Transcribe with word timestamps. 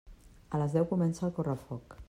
A 0.53 0.61
les 0.61 0.73
deu 0.77 0.87
comença 0.95 1.27
el 1.31 1.37
correfoc. 1.39 1.99